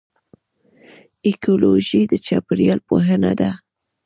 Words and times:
ایکیولوژي 1.25 2.01
د 2.11 2.13
چاپیریال 2.25 2.79
پوهنه 2.87 3.31
ده 3.39 3.51